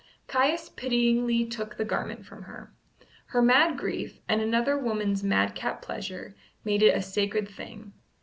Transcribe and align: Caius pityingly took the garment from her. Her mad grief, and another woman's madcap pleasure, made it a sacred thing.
Caius 0.25 0.67
pityingly 0.67 1.45
took 1.45 1.77
the 1.77 1.85
garment 1.85 2.25
from 2.25 2.41
her. 2.45 2.73
Her 3.27 3.41
mad 3.43 3.77
grief, 3.77 4.19
and 4.27 4.41
another 4.41 4.75
woman's 4.75 5.21
madcap 5.23 5.79
pleasure, 5.83 6.35
made 6.63 6.81
it 6.81 6.97
a 6.97 7.03
sacred 7.03 7.47
thing. 7.47 7.93